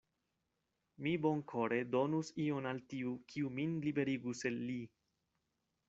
Mi 1.07 1.13
bonkore 1.25 1.77
donus 1.97 2.31
ion 2.47 2.71
al 2.73 2.83
tiu, 2.95 3.15
kiu 3.35 3.55
min 3.61 3.79
liberigus 3.87 4.43
el 4.53 4.63
li. 4.71 4.81